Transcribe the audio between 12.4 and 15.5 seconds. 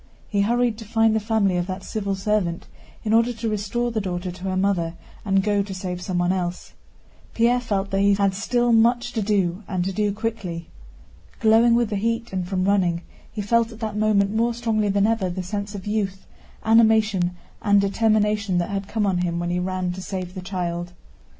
from running, he felt at that moment more strongly than ever the